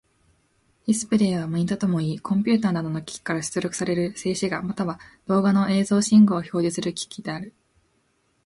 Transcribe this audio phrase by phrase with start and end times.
[0.87, 7.53] ディスプレイはモニタともいい、コンピュータなどの機器から出力される静止画、または動画の映像信号を表示する機器である。